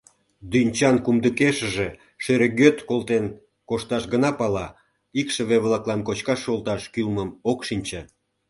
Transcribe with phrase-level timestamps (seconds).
[0.51, 1.87] —Дӱнчан кумдыкешыже
[2.23, 3.25] шӧрӧгӧд колтен
[3.69, 4.67] кошташ гына пала,
[5.19, 8.01] икшыве-влаклан кочкаш шолташ кӱлмым ок шинче!